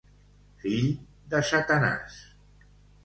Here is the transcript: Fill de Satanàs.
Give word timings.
Fill 0.63 0.87
de 1.35 1.43
Satanàs. 1.53 2.19